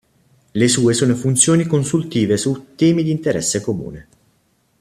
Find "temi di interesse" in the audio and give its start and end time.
2.73-3.61